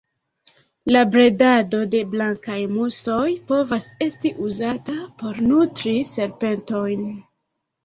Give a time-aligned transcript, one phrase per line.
[0.95, 7.09] La bredado de blankaj musoj povas esti uzata por nutri serpentojn.